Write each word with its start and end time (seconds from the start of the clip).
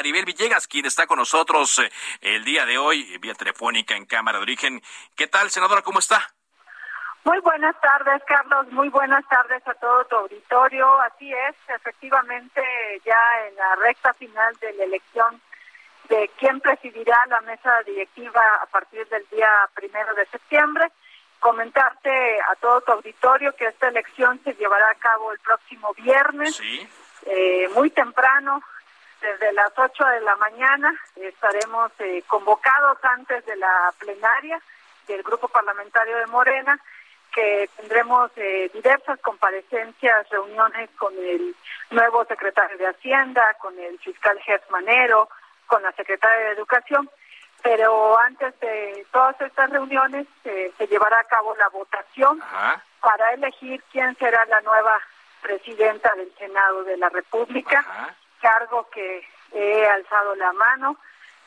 Maribel 0.00 0.24
Villegas, 0.24 0.66
quien 0.66 0.86
está 0.86 1.06
con 1.06 1.18
nosotros 1.18 1.78
eh, 1.78 1.90
el 2.22 2.42
día 2.42 2.64
de 2.64 2.78
hoy, 2.78 3.18
vía 3.18 3.34
telefónica 3.34 3.94
en 3.94 4.06
Cámara 4.06 4.38
de 4.38 4.44
Origen. 4.44 4.80
¿Qué 5.14 5.26
tal, 5.26 5.50
senadora? 5.50 5.82
¿Cómo 5.82 5.98
está? 5.98 6.26
Muy 7.24 7.38
buenas 7.40 7.78
tardes, 7.82 8.22
Carlos. 8.26 8.66
Muy 8.72 8.88
buenas 8.88 9.22
tardes 9.28 9.62
a 9.68 9.74
todo 9.74 10.06
tu 10.06 10.16
auditorio. 10.16 10.98
Así 11.02 11.30
es, 11.30 11.54
efectivamente, 11.68 12.62
ya 13.04 13.46
en 13.46 13.56
la 13.56 13.76
recta 13.76 14.14
final 14.14 14.56
de 14.56 14.72
la 14.72 14.84
elección 14.84 15.38
de 16.08 16.30
quién 16.38 16.60
presidirá 16.60 17.18
la 17.28 17.42
mesa 17.42 17.82
directiva 17.82 18.40
a 18.62 18.66
partir 18.68 19.06
del 19.08 19.26
día 19.30 19.50
primero 19.74 20.14
de 20.14 20.24
septiembre. 20.28 20.90
Comentarte 21.40 22.40
a 22.40 22.54
todo 22.54 22.80
tu 22.80 22.92
auditorio 22.92 23.54
que 23.54 23.66
esta 23.66 23.88
elección 23.88 24.40
se 24.44 24.54
llevará 24.54 24.88
a 24.92 24.94
cabo 24.94 25.30
el 25.32 25.40
próximo 25.40 25.92
viernes, 25.92 26.56
Sí. 26.56 26.88
eh, 27.26 27.68
muy 27.74 27.90
temprano, 27.90 28.62
desde 29.20 29.52
las 29.52 29.72
8 29.76 30.04
de 30.04 30.20
la 30.20 30.36
mañana. 30.36 30.94
Estaremos 31.16 31.92
eh, 31.98 32.22
convocados 32.26 32.98
antes 33.02 33.44
de 33.46 33.56
la 33.56 33.92
plenaria 33.98 34.60
del 35.06 35.22
Grupo 35.22 35.48
Parlamentario 35.48 36.16
de 36.18 36.26
Morena, 36.26 36.78
que 37.32 37.68
tendremos 37.76 38.30
eh, 38.36 38.70
diversas 38.72 39.18
comparecencias, 39.20 40.28
reuniones 40.30 40.90
con 40.98 41.14
el 41.16 41.54
nuevo 41.90 42.24
secretario 42.24 42.76
de 42.78 42.88
Hacienda, 42.88 43.56
con 43.60 43.78
el 43.78 43.98
fiscal 43.98 44.38
Gers 44.40 44.68
Manero, 44.70 45.28
con 45.66 45.82
la 45.82 45.92
secretaria 45.92 46.46
de 46.46 46.52
Educación. 46.52 47.08
Pero 47.62 48.18
antes 48.18 48.58
de 48.60 49.06
todas 49.12 49.38
estas 49.40 49.70
reuniones 49.70 50.26
eh, 50.44 50.72
se 50.78 50.86
llevará 50.86 51.20
a 51.20 51.24
cabo 51.24 51.54
la 51.56 51.68
votación 51.68 52.40
Ajá. 52.42 52.82
para 53.00 53.34
elegir 53.34 53.82
quién 53.92 54.16
será 54.16 54.44
la 54.46 54.60
nueva 54.62 54.98
presidenta 55.42 56.12
del 56.14 56.32
Senado 56.38 56.84
de 56.84 56.96
la 56.96 57.08
República, 57.10 57.80
Ajá. 57.80 58.14
Cargo 58.40 58.88
que 58.90 59.26
he 59.52 59.86
alzado 59.86 60.34
la 60.36 60.52
mano. 60.52 60.96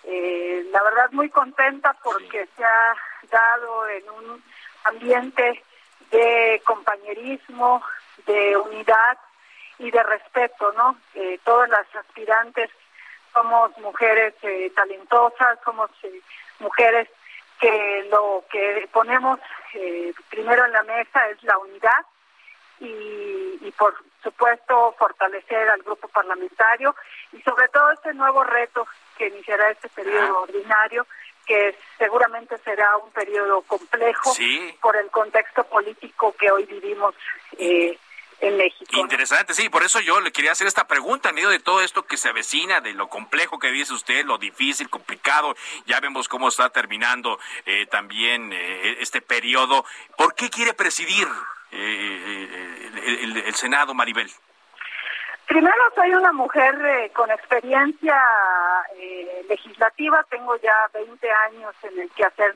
Eh, 0.03 0.65
la 0.71 0.83
verdad 0.83 1.11
muy 1.11 1.29
contenta 1.29 1.93
porque 2.03 2.47
se 2.55 2.63
ha 2.63 2.95
dado 3.31 3.87
en 3.87 4.09
un 4.09 4.43
ambiente 4.83 5.63
de 6.11 6.61
compañerismo, 6.65 7.81
de 8.25 8.57
unidad 8.57 9.17
y 9.79 9.89
de 9.89 10.03
respeto, 10.03 10.71
¿no? 10.73 10.97
Eh, 11.15 11.39
todas 11.43 11.69
las 11.69 11.95
aspirantes 11.95 12.69
somos 13.33 13.75
mujeres 13.79 14.33
eh, 14.43 14.71
talentosas, 14.75 15.57
somos 15.65 15.89
eh, 16.03 16.21
mujeres 16.59 17.09
que 17.59 18.07
lo 18.11 18.43
que 18.49 18.87
ponemos 18.91 19.39
eh, 19.73 20.13
primero 20.29 20.65
en 20.65 20.71
la 20.71 20.83
mesa 20.83 21.27
es 21.29 21.41
la 21.43 21.57
unidad 21.57 22.05
y, 22.79 23.57
y 23.61 23.73
por 23.77 23.95
supuesto 24.23 24.95
fortalecer 24.97 25.69
al 25.69 25.83
grupo 25.83 26.07
parlamentario 26.07 26.95
y 27.33 27.41
sobre 27.41 27.67
todo 27.69 27.91
este 27.91 28.13
nuevo 28.13 28.43
reto 28.43 28.87
que 29.17 29.27
iniciará 29.27 29.69
este 29.69 29.89
periodo 29.89 30.41
ordinario 30.41 31.05
que 31.45 31.77
seguramente 31.97 32.57
será 32.59 32.95
un 32.97 33.11
periodo 33.11 33.61
complejo 33.63 34.33
Sí. 34.33 34.77
por 34.81 34.95
el 34.95 35.09
contexto 35.11 35.65
político 35.65 36.33
que 36.39 36.49
hoy 36.49 36.65
vivimos 36.65 37.13
eh, 37.57 37.97
en 38.39 38.57
México. 38.57 38.91
Interesante, 38.97 39.53
sí, 39.53 39.69
por 39.69 39.83
eso 39.83 39.99
yo 39.99 40.19
le 40.21 40.31
quería 40.31 40.53
hacer 40.53 40.67
esta 40.67 40.87
pregunta 40.87 41.29
en 41.29 41.35
medio 41.35 41.49
de 41.49 41.59
todo 41.59 41.81
esto 41.81 42.05
que 42.05 42.17
se 42.17 42.29
avecina, 42.29 42.81
de 42.81 42.93
lo 42.93 43.07
complejo 43.07 43.59
que 43.59 43.71
dice 43.71 43.93
usted, 43.93 44.25
lo 44.25 44.37
difícil, 44.37 44.89
complicado, 44.89 45.55
ya 45.85 45.99
vemos 45.99 46.27
cómo 46.27 46.47
está 46.47 46.69
terminando 46.69 47.39
eh, 47.65 47.85
también 47.87 48.51
eh, 48.53 48.97
este 48.99 49.21
periodo. 49.21 49.85
¿Por 50.17 50.35
qué 50.35 50.49
quiere 50.49 50.73
presidir 50.73 51.27
eh, 51.73 53.43
el, 53.45 53.55
Senado, 53.55 53.93
Maribel? 53.93 54.29
Primero, 55.47 55.83
soy 55.95 56.13
una 56.13 56.31
mujer 56.31 56.73
eh, 56.85 57.11
con 57.13 57.29
experiencia 57.31 58.17
eh, 58.97 59.45
legislativa, 59.49 60.25
tengo 60.29 60.55
ya 60.57 60.73
20 60.93 61.31
años 61.31 61.75
en 61.83 61.99
el 61.99 62.09
quehacer 62.11 62.55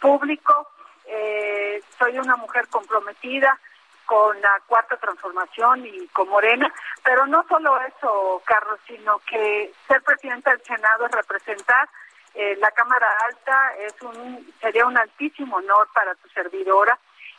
público, 0.00 0.68
eh, 1.06 1.80
soy 1.98 2.18
una 2.18 2.36
mujer 2.36 2.68
comprometida 2.68 3.58
con 4.04 4.40
la 4.40 4.60
cuarta 4.66 4.96
transformación 4.96 5.84
y 5.86 6.06
con 6.08 6.28
Morena, 6.28 6.72
pero 7.02 7.26
no 7.26 7.44
solo 7.48 7.80
eso, 7.82 8.42
Carlos, 8.44 8.78
sino 8.86 9.18
que 9.20 9.72
ser 9.88 10.02
presidenta 10.02 10.50
del 10.50 10.62
Senado 10.62 11.06
es 11.06 11.12
representar 11.12 11.88
eh, 12.34 12.56
la 12.60 12.70
Cámara 12.70 13.06
Alta, 13.26 13.74
es 13.80 13.94
un 14.02 14.52
sería 14.60 14.86
un 14.86 14.96
altísimo 14.96 15.56
honor 15.56 15.88
para 15.92 16.14
tu 16.16 16.28
servidora 16.28 16.98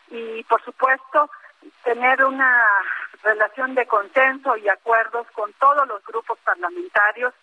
y, 0.10 0.44
por 0.44 0.64
supuesto, 0.64 1.30
tener 1.84 2.24
una 2.24 2.64
relación 3.24 3.76
de 3.76 3.86
consenso 3.88 4.56
y 4.58 4.70
acuerdos 4.70 5.28
con 5.34 5.52
todos 5.54 5.88
los 5.88 6.04
grupos 6.06 6.38
parlamentarios. 6.44 7.34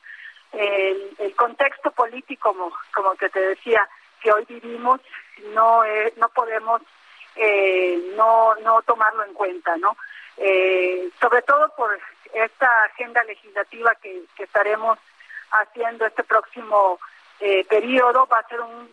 El, 0.52 1.14
el 1.18 1.34
contexto 1.34 1.90
político, 1.90 2.52
como, 2.52 2.72
como 2.94 3.14
que 3.16 3.28
te 3.28 3.40
decía, 3.40 3.88
que 4.20 4.32
hoy 4.32 4.44
vivimos, 4.48 5.00
no, 5.52 5.82
es- 5.84 6.16
no 6.16 6.28
podemos 6.28 6.80
eh, 7.36 8.12
no, 8.16 8.54
no 8.62 8.80
tomarlo 8.82 9.24
en 9.24 9.34
cuenta, 9.34 9.76
¿no? 9.78 9.96
Eh, 10.36 11.10
sobre 11.20 11.42
todo 11.42 11.68
por 11.76 11.98
esta 12.32 12.84
agenda 12.84 13.22
legislativa 13.24 13.94
que, 13.96 14.22
estaremos 14.38 14.98
haciendo 15.50 16.06
este 16.06 16.22
próximo 16.22 17.00
eh, 17.40 17.64
periodo, 17.64 18.26
va 18.26 18.38
a 18.38 18.48
ser 18.48 18.60
un, 18.60 18.88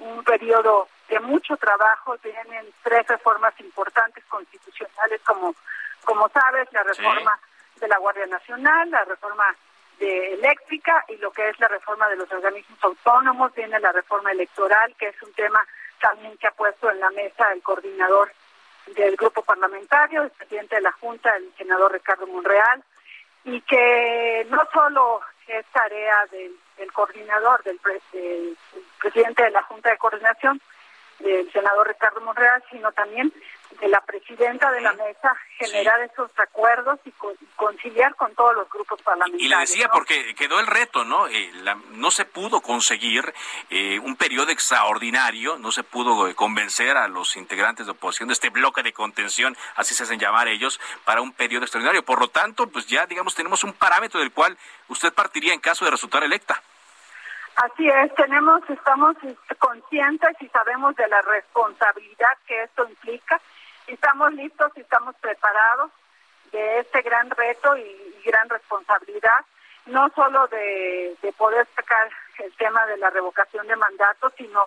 un 0.00 0.24
periodo 0.24 0.88
de 1.08 1.20
mucho 1.20 1.56
trabajo, 1.56 2.16
tienen 2.18 2.66
tres 2.82 3.06
reformas 3.06 3.54
importantes 3.60 4.24
constitucionales, 4.24 5.20
como, 5.22 5.54
como 6.04 6.28
sabes, 6.30 6.72
la 6.72 6.82
reforma 6.82 7.38
de 7.76 7.88
la 7.88 7.98
Guardia 7.98 8.26
Nacional, 8.26 8.90
la 8.90 9.04
reforma 9.04 9.44
de 9.98 10.34
eléctrica 10.34 11.04
y 11.08 11.16
lo 11.16 11.30
que 11.30 11.48
es 11.48 11.58
la 11.60 11.68
reforma 11.68 12.08
de 12.08 12.16
los 12.16 12.30
organismos 12.30 12.78
autónomos, 12.82 13.54
viene 13.54 13.78
la 13.80 13.92
reforma 13.92 14.30
electoral, 14.32 14.94
que 14.98 15.08
es 15.08 15.22
un 15.22 15.32
tema 15.32 15.64
también 16.00 16.36
que 16.38 16.48
ha 16.48 16.50
puesto 16.52 16.90
en 16.90 17.00
la 17.00 17.10
mesa 17.10 17.52
el 17.52 17.62
coordinador 17.62 18.32
del 18.88 19.16
grupo 19.16 19.42
parlamentario, 19.42 20.22
el 20.22 20.30
presidente 20.30 20.76
de 20.76 20.82
la 20.82 20.92
Junta, 20.92 21.34
el 21.36 21.52
senador 21.56 21.92
Ricardo 21.92 22.26
Monreal, 22.26 22.82
y 23.44 23.60
que 23.62 24.46
no 24.50 24.62
solo 24.72 25.20
es 25.46 25.64
tarea 25.66 26.26
del, 26.30 26.52
del 26.76 26.92
coordinador, 26.92 27.62
del, 27.62 27.78
pre- 27.78 28.00
del 28.12 28.56
presidente 29.00 29.44
de 29.44 29.50
la 29.50 29.62
Junta 29.62 29.90
de 29.90 29.98
Coordinación, 29.98 30.60
del 31.18 31.50
senador 31.52 31.88
Ricardo 31.88 32.20
Monreal, 32.20 32.62
sino 32.70 32.92
también 32.92 33.32
de 33.80 33.88
la 33.88 34.00
presidenta 34.00 34.70
de 34.70 34.80
la 34.80 34.92
mesa, 34.94 35.36
generar 35.58 36.00
esos 36.00 36.30
acuerdos 36.38 36.98
y, 37.04 37.10
con- 37.12 37.34
y 37.40 37.44
conciliar 37.56 38.14
con 38.14 38.34
todos 38.34 38.54
los 38.54 38.70
grupos 38.70 39.02
parlamentarios. 39.02 39.42
Y 39.44 39.48
le 39.48 39.56
decía 39.58 39.86
¿no? 39.88 39.92
porque 39.92 40.34
quedó 40.34 40.60
el 40.60 40.66
reto, 40.66 41.04
¿no? 41.04 41.26
Eh, 41.28 41.50
la- 41.62 41.74
no 41.90 42.10
se 42.10 42.24
pudo 42.24 42.60
conseguir 42.62 43.34
eh, 43.68 43.98
un 43.98 44.16
periodo 44.16 44.50
extraordinario, 44.50 45.58
no 45.58 45.72
se 45.72 45.82
pudo 45.82 46.28
eh, 46.28 46.34
convencer 46.34 46.96
a 46.96 47.08
los 47.08 47.36
integrantes 47.36 47.86
de 47.86 47.92
oposición 47.92 48.28
de 48.28 48.34
este 48.34 48.50
bloque 48.50 48.82
de 48.82 48.92
contención, 48.94 49.56
así 49.74 49.94
se 49.94 50.04
hacen 50.04 50.18
llamar 50.18 50.48
ellos, 50.48 50.80
para 51.04 51.20
un 51.20 51.32
periodo 51.32 51.64
extraordinario. 51.64 52.02
Por 52.04 52.20
lo 52.20 52.28
tanto, 52.28 52.68
pues 52.68 52.86
ya, 52.86 53.06
digamos, 53.06 53.34
tenemos 53.34 53.62
un 53.64 53.72
parámetro 53.74 54.20
del 54.20 54.32
cual 54.32 54.56
usted 54.88 55.12
partiría 55.12 55.52
en 55.52 55.60
caso 55.60 55.84
de 55.84 55.90
resultar 55.90 56.22
electa. 56.22 56.62
Así 57.56 57.88
es, 57.88 58.14
tenemos, 58.16 58.60
estamos 58.68 59.16
conscientes 59.58 60.36
y 60.40 60.48
sabemos 60.48 60.94
de 60.96 61.08
la 61.08 61.22
responsabilidad 61.22 62.36
que 62.46 62.64
esto 62.64 62.86
implica. 62.86 63.40
Estamos 63.86 64.32
listos 64.34 64.72
y 64.76 64.80
estamos 64.80 65.14
preparados 65.22 65.90
de 66.52 66.80
este 66.80 67.00
gran 67.00 67.30
reto 67.30 67.76
y, 67.78 68.12
gran 68.26 68.48
responsabilidad, 68.48 69.38
no 69.86 70.10
solo 70.10 70.48
de, 70.48 71.16
de 71.22 71.32
poder 71.34 71.66
sacar 71.76 72.10
el 72.40 72.52
tema 72.56 72.84
de 72.86 72.96
la 72.98 73.08
revocación 73.08 73.66
de 73.68 73.76
mandatos, 73.76 74.32
sino 74.36 74.66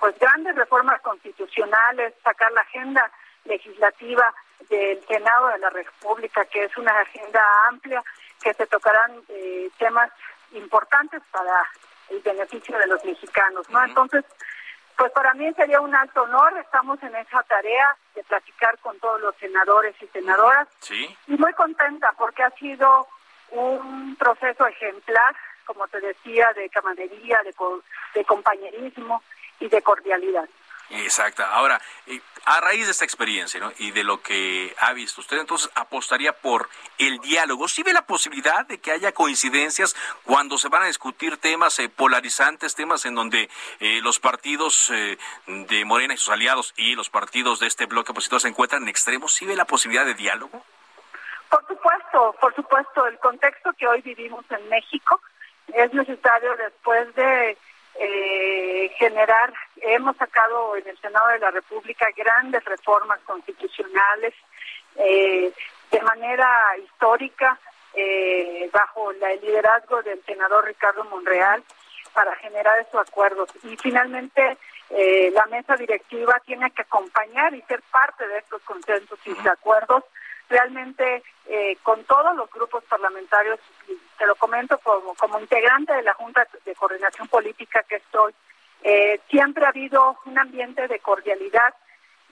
pues 0.00 0.18
grandes 0.18 0.56
reformas 0.56 1.00
constitucionales, 1.02 2.14
sacar 2.24 2.50
la 2.50 2.62
agenda 2.62 3.10
legislativa 3.44 4.34
del 4.68 5.00
Senado 5.06 5.48
de 5.48 5.58
la 5.58 5.70
República, 5.70 6.44
que 6.46 6.64
es 6.64 6.76
una 6.76 6.98
agenda 6.98 7.42
amplia, 7.68 8.02
que 8.42 8.52
se 8.54 8.66
tocarán 8.66 9.22
eh, 9.28 9.70
temas 9.78 10.10
importantes 10.50 11.22
para 11.30 11.64
el 12.10 12.20
beneficio 12.20 12.78
de 12.78 12.86
los 12.86 13.04
mexicanos, 13.04 13.68
¿no? 13.70 13.82
Entonces, 13.84 14.24
pues 14.96 15.12
para 15.12 15.34
mí 15.34 15.52
sería 15.54 15.80
un 15.80 15.94
alto 15.94 16.22
honor, 16.22 16.56
estamos 16.58 17.02
en 17.02 17.14
esa 17.16 17.42
tarea 17.42 17.96
de 18.14 18.24
platicar 18.24 18.78
con 18.78 18.98
todos 18.98 19.20
los 19.20 19.34
senadores 19.36 19.94
y 20.00 20.06
senadoras 20.08 20.68
Sí. 20.80 21.14
y 21.26 21.32
muy 21.36 21.52
contenta 21.52 22.12
porque 22.16 22.42
ha 22.42 22.50
sido 22.52 23.06
un 23.50 24.16
proceso 24.16 24.66
ejemplar, 24.66 25.36
como 25.66 25.86
te 25.88 26.00
decía, 26.00 26.52
de 26.54 26.68
camaradería, 26.70 27.40
de, 27.42 27.54
de 28.14 28.24
compañerismo 28.24 29.22
y 29.60 29.68
de 29.68 29.82
cordialidad. 29.82 30.48
Exacto. 30.90 31.44
Ahora, 31.44 31.80
a 32.46 32.60
raíz 32.60 32.86
de 32.86 32.92
esta 32.92 33.04
experiencia 33.04 33.58
¿no? 33.58 33.72
y 33.78 33.90
de 33.90 34.04
lo 34.04 34.22
que 34.22 34.74
ha 34.78 34.92
visto 34.92 35.20
usted, 35.20 35.38
entonces 35.38 35.68
apostaría 35.74 36.32
por 36.32 36.68
el 36.98 37.18
diálogo. 37.18 37.66
¿Sí 37.66 37.82
ve 37.82 37.92
la 37.92 38.06
posibilidad 38.06 38.64
de 38.66 38.78
que 38.78 38.92
haya 38.92 39.10
coincidencias 39.10 39.96
cuando 40.22 40.56
se 40.56 40.68
van 40.68 40.84
a 40.84 40.86
discutir 40.86 41.38
temas 41.38 41.76
eh, 41.80 41.88
polarizantes, 41.88 42.76
temas 42.76 43.04
en 43.04 43.16
donde 43.16 43.50
eh, 43.80 44.00
los 44.00 44.20
partidos 44.20 44.90
eh, 44.90 45.18
de 45.46 45.84
Morena 45.84 46.14
y 46.14 46.18
sus 46.18 46.28
aliados 46.28 46.72
y 46.76 46.94
los 46.94 47.10
partidos 47.10 47.58
de 47.58 47.66
este 47.66 47.86
bloque 47.86 48.12
opositor 48.12 48.40
se 48.40 48.48
encuentran 48.48 48.84
en 48.84 48.88
extremos? 48.90 49.34
¿Sí 49.34 49.44
ve 49.44 49.56
la 49.56 49.64
posibilidad 49.64 50.06
de 50.06 50.14
diálogo? 50.14 50.64
Por 51.50 51.66
supuesto, 51.66 52.36
por 52.40 52.54
supuesto. 52.54 53.06
El 53.06 53.18
contexto 53.18 53.72
que 53.72 53.88
hoy 53.88 54.02
vivimos 54.02 54.44
en 54.50 54.68
México 54.68 55.20
es 55.74 55.92
necesario 55.92 56.56
después 56.56 57.12
de 57.16 57.58
eh, 57.98 58.90
generar, 58.98 59.52
hemos 59.80 60.16
sacado 60.16 60.76
en 60.76 60.86
el 60.88 60.98
Senado 60.98 61.28
de 61.28 61.38
la 61.38 61.50
República 61.50 62.06
grandes 62.16 62.64
reformas 62.64 63.20
constitucionales 63.26 64.34
eh, 64.96 65.52
de 65.90 66.00
manera 66.02 66.48
histórica 66.82 67.58
eh, 67.94 68.68
bajo 68.72 69.10
el 69.10 69.40
liderazgo 69.40 70.02
del 70.02 70.22
senador 70.24 70.66
Ricardo 70.66 71.04
Monreal 71.04 71.62
para 72.12 72.34
generar 72.36 72.78
esos 72.80 73.08
acuerdos. 73.08 73.48
Y 73.62 73.76
finalmente 73.76 74.58
eh, 74.90 75.30
la 75.32 75.46
mesa 75.46 75.76
directiva 75.76 76.40
tiene 76.44 76.70
que 76.70 76.82
acompañar 76.82 77.54
y 77.54 77.62
ser 77.62 77.82
parte 77.90 78.26
de 78.26 78.38
estos 78.38 78.62
consensos 78.62 79.18
y 79.24 79.48
acuerdos 79.48 80.04
realmente 80.48 81.22
eh, 81.46 81.76
con 81.82 82.04
todos 82.04 82.36
los 82.36 82.50
grupos 82.50 82.84
parlamentarios, 82.84 83.58
te 84.18 84.26
lo 84.26 84.34
comento 84.36 84.78
como, 84.78 85.14
como 85.14 85.40
integrante 85.40 85.92
de 85.92 86.02
la 86.02 86.14
Junta 86.14 86.46
de 86.64 86.74
Coordinación 86.74 87.28
Política 87.28 87.82
que 87.82 87.96
estoy, 87.96 88.32
eh, 88.96 89.20
siempre 89.28 89.66
ha 89.66 89.68
habido 89.68 90.16
un 90.24 90.38
ambiente 90.38 90.88
de 90.88 91.00
cordialidad, 91.00 91.74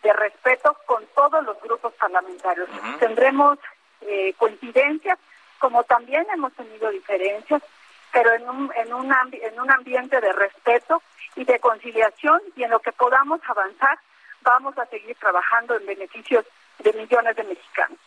de 0.03 0.13
respeto 0.15 0.75
con 0.87 1.05
todos 1.15 1.45
los 1.45 1.61
grupos 1.61 1.93
parlamentarios. 1.95 2.71
Tendremos 2.99 3.59
eh, 4.01 4.33
coincidencias, 4.39 5.19
como 5.59 5.85
también 5.85 6.27
hemos 6.33 6.55
tenido 6.55 6.89
diferencias, 6.91 7.63
pero 8.13 8.33
en 8.33 8.49
un, 8.49 8.73
en, 8.77 8.95
un 8.95 9.15
en 9.33 9.61
un 9.61 9.71
ambiente 9.71 10.19
de 10.23 10.33
respeto 10.33 11.03
y 11.37 11.45
de 11.45 11.59
conciliación 11.61 12.41
y 12.57 12.63
en 12.63 12.71
lo 12.71 12.79
que 12.79 12.93
podamos 12.93 13.41
avanzar, 13.47 13.99
vamos 14.41 14.79
a 14.79 14.87
seguir 14.87 15.17
trabajando 15.17 15.77
en 15.77 15.85
beneficios 15.85 16.47
de 16.79 16.95
millones 16.95 17.37
de 17.37 17.45
mexicanos. 17.45 17.99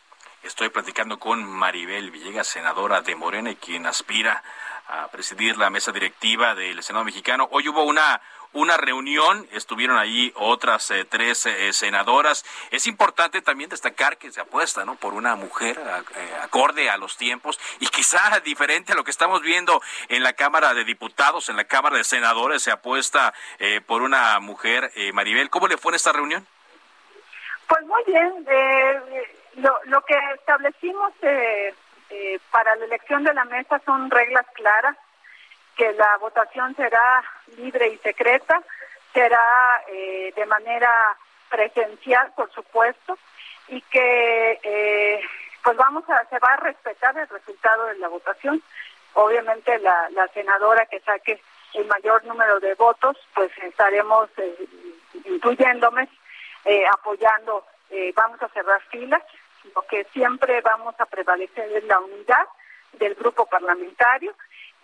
Estoy 0.41 0.69
platicando 0.69 1.19
con 1.19 1.43
Maribel 1.43 2.09
Villegas, 2.09 2.47
senadora 2.47 3.01
de 3.01 3.15
Morena 3.15 3.51
y 3.51 3.55
quien 3.55 3.85
aspira 3.85 4.41
a 4.87 5.07
presidir 5.09 5.57
la 5.57 5.69
mesa 5.69 5.91
directiva 5.91 6.55
del 6.55 6.81
Senado 6.83 7.03
mexicano. 7.03 7.49
Hoy 7.51 7.67
hubo 7.67 7.83
una 7.83 8.21
una 8.53 8.77
reunión, 8.77 9.47
estuvieron 9.51 9.97
ahí 9.97 10.31
otras 10.35 10.89
eh, 10.91 11.05
tres 11.05 11.45
eh, 11.45 11.73
senadoras. 11.73 12.45
Es 12.71 12.87
importante 12.87 13.41
también 13.41 13.69
destacar 13.69 14.17
que 14.17 14.31
se 14.31 14.41
apuesta 14.41 14.85
¿no? 14.85 14.95
por 14.95 15.13
una 15.13 15.35
mujer 15.35 15.79
eh, 16.15 16.35
acorde 16.41 16.89
a 16.89 16.97
los 16.97 17.17
tiempos 17.17 17.59
y 17.79 17.87
quizá 17.87 18.39
diferente 18.43 18.93
a 18.93 18.95
lo 18.95 19.03
que 19.03 19.11
estamos 19.11 19.41
viendo 19.41 19.81
en 20.09 20.23
la 20.23 20.33
Cámara 20.33 20.73
de 20.73 20.83
Diputados, 20.83 21.49
en 21.49 21.57
la 21.57 21.65
Cámara 21.65 21.97
de 21.97 22.03
Senadores, 22.03 22.63
se 22.63 22.71
apuesta 22.71 23.33
por 23.85 24.01
una 24.01 24.39
mujer. 24.39 24.91
Maribel, 25.13 25.49
¿cómo 25.49 25.67
le 25.67 25.77
fue 25.77 25.91
en 25.91 25.95
esta 25.95 26.11
reunión? 26.11 26.45
Pues 27.67 27.85
muy 27.85 28.03
bien. 28.05 28.45
lo, 29.55 29.77
lo 29.85 30.01
que 30.01 30.15
establecimos 30.35 31.13
para 32.51 32.75
la 32.75 32.85
elección 32.85 33.23
de 33.23 33.33
la 33.33 33.45
mesa 33.45 33.81
son 33.85 34.09
reglas 34.09 34.45
claras 34.53 34.97
que 35.77 35.93
la 35.93 36.17
votación 36.17 36.75
será 36.75 37.23
libre 37.55 37.87
y 37.89 37.97
secreta, 37.99 38.61
será 39.13 39.83
eh, 39.87 40.33
de 40.35 40.45
manera 40.45 41.15
presencial, 41.49 42.33
por 42.35 42.51
supuesto, 42.51 43.17
y 43.69 43.81
que 43.81 44.59
eh, 44.63 45.21
pues 45.63 45.77
vamos 45.77 46.09
a 46.09 46.25
se 46.29 46.39
va 46.39 46.53
a 46.53 46.57
respetar 46.57 47.17
el 47.17 47.27
resultado 47.27 47.85
de 47.87 47.97
la 47.99 48.07
votación. 48.07 48.63
Obviamente 49.13 49.77
la, 49.79 50.27
senadora 50.33 50.85
que 50.85 50.99
saque 51.01 51.41
el 51.73 51.85
mayor 51.87 52.23
número 52.25 52.59
de 52.59 52.73
votos, 52.75 53.17
pues 53.33 53.51
estaremos, 53.63 54.29
eh, 54.37 54.67
incluyéndome, 55.25 56.07
eh, 56.65 56.85
apoyando, 56.87 57.65
eh, 57.89 58.13
vamos 58.15 58.41
a 58.41 58.47
cerrar 58.49 58.81
filas, 58.89 59.21
lo 59.75 59.81
que 59.83 60.05
siempre 60.13 60.61
vamos 60.61 60.95
a 60.99 61.05
prevalecer 61.05 61.69
es 61.71 61.83
la 61.83 61.99
unidad 61.99 62.47
del 62.93 63.15
grupo 63.15 63.45
parlamentario 63.45 64.33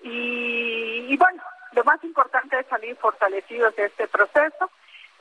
y, 0.03 1.15
bueno, 1.17 1.41
lo 1.71 1.83
más 1.85 2.03
importante 2.03 2.59
es 2.59 2.67
salir 2.67 2.95
fortalecidos 2.97 3.75
de 3.75 3.85
este 3.85 4.07
proceso. 4.07 4.69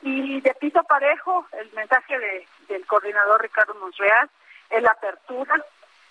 Y 0.01 0.41
de 0.41 0.53
piso 0.55 0.83
parejo, 0.83 1.47
el 1.53 1.71
mensaje 1.71 2.45
del 2.67 2.85
coordinador 2.85 3.41
Ricardo 3.41 3.73
Monreal 3.75 4.29
es 4.69 4.83
la 4.83 4.91
apertura, 4.91 5.55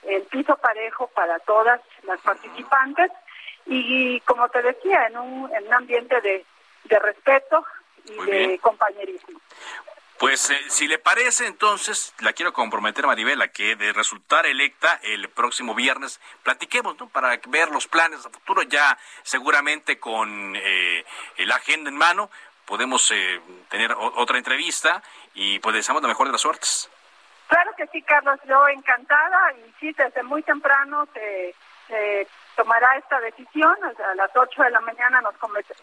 el 0.04 0.22
piso 0.22 0.56
parejo 0.56 1.08
para 1.08 1.38
todas 1.40 1.80
las 2.04 2.18
participantes 2.22 3.10
y, 3.66 4.18
como 4.20 4.48
te 4.48 4.62
decía, 4.62 5.06
en 5.08 5.18
un, 5.18 5.54
en 5.54 5.66
un 5.66 5.74
ambiente 5.74 6.20
de, 6.22 6.44
de 6.84 6.98
respeto 6.98 7.66
y 8.04 8.24
de 8.24 8.58
compañerismo. 8.60 9.38
Pues 10.22 10.50
eh, 10.50 10.60
si 10.68 10.86
le 10.86 11.00
parece, 11.00 11.48
entonces 11.48 12.14
la 12.20 12.32
quiero 12.32 12.52
comprometer, 12.52 13.08
Maribela, 13.08 13.48
que 13.48 13.74
de 13.74 13.92
resultar 13.92 14.46
electa 14.46 15.00
el 15.02 15.28
próximo 15.28 15.74
viernes, 15.74 16.20
platiquemos, 16.44 16.96
¿no? 17.00 17.08
Para 17.08 17.36
ver 17.48 17.72
los 17.72 17.88
planes 17.88 18.24
a 18.24 18.30
futuro, 18.30 18.62
ya 18.62 18.96
seguramente 19.24 19.98
con 19.98 20.54
eh, 20.54 21.04
la 21.38 21.56
agenda 21.56 21.90
en 21.90 21.96
mano, 21.96 22.30
podemos 22.66 23.10
eh, 23.10 23.40
tener 23.68 23.96
otra 23.98 24.38
entrevista 24.38 25.02
y 25.34 25.58
pues 25.58 25.74
deseamos 25.74 26.00
la 26.02 26.08
mejor 26.08 26.28
de 26.28 26.32
las 26.34 26.42
suertes. 26.42 26.88
Claro 27.48 27.72
que 27.76 27.88
sí, 27.88 28.00
Carlos, 28.02 28.38
yo 28.48 28.68
encantada 28.68 29.52
y 29.54 29.74
sí, 29.80 29.92
desde 29.92 30.22
muy 30.22 30.44
temprano 30.44 31.08
se, 31.14 31.52
tomará 32.54 32.96
esta 32.96 33.18
decisión, 33.18 33.74
a 33.84 34.14
las 34.14 34.30
8 34.36 34.62
de 34.62 34.70
la 34.70 34.80
mañana 34.82 35.20
nos, 35.20 35.34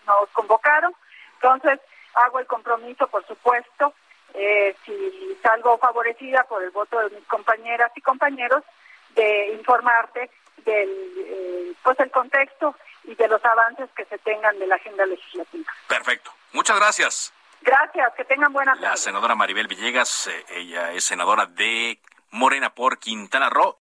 nos 0.07 0.29
convocaron, 0.31 0.95
entonces 1.33 1.81
hago 2.13 2.39
el 2.39 2.47
compromiso, 2.47 3.05
por 3.07 3.27
supuesto, 3.27 3.93
eh, 4.33 4.75
si 4.85 5.37
salgo 5.41 5.77
favorecida 5.77 6.43
por 6.43 6.63
el 6.63 6.71
voto 6.71 6.99
de 6.99 7.15
mis 7.15 7.25
compañeras 7.27 7.91
y 7.95 8.01
compañeros, 8.01 8.63
de 9.15 9.53
informarte 9.53 10.29
del 10.65 10.89
eh, 11.17 11.73
pues 11.83 11.99
el 11.99 12.11
contexto 12.11 12.75
y 13.05 13.15
de 13.15 13.27
los 13.27 13.43
avances 13.43 13.89
que 13.95 14.05
se 14.05 14.17
tengan 14.19 14.57
de 14.59 14.67
la 14.67 14.75
agenda 14.75 15.05
legislativa. 15.05 15.71
Perfecto. 15.87 16.31
Muchas 16.51 16.77
gracias. 16.77 17.33
Gracias, 17.61 18.13
que 18.15 18.23
tengan 18.23 18.53
buena 18.53 18.75
La 18.75 18.95
senadora 18.95 19.35
Maribel 19.35 19.67
Villegas, 19.67 20.27
eh, 20.27 20.45
ella 20.49 20.93
es 20.93 21.03
senadora 21.03 21.45
de 21.45 21.99
Morena 22.31 22.73
por 22.73 22.99
Quintana 22.99 23.49
Roo. 23.49 23.79